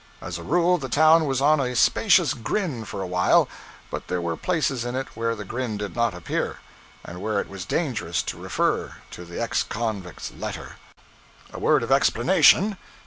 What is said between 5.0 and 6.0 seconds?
where the grin did